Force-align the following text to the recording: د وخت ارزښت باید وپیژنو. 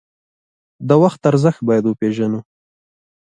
د 0.87 0.89
وخت 1.03 1.21
ارزښت 1.29 1.61
باید 1.69 1.83
وپیژنو. 1.85 2.39